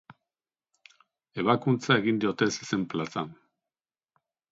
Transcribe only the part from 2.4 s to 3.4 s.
zezen-plazan.